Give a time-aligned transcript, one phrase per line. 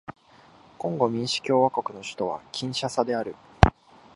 [0.79, 3.35] コンゴ民主共和国の首都はキンシャサである